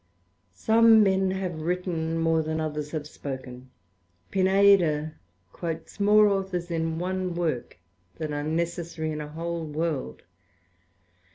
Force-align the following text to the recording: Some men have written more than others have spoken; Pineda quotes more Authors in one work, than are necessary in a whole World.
Some 0.55 1.03
men 1.03 1.29
have 1.29 1.61
written 1.61 2.17
more 2.17 2.41
than 2.41 2.59
others 2.59 2.89
have 2.89 3.05
spoken; 3.05 3.69
Pineda 4.31 5.13
quotes 5.53 5.99
more 5.99 6.27
Authors 6.27 6.71
in 6.71 6.97
one 6.97 7.35
work, 7.35 7.77
than 8.17 8.33
are 8.33 8.41
necessary 8.41 9.11
in 9.11 9.21
a 9.21 9.27
whole 9.27 9.63
World. 9.63 10.23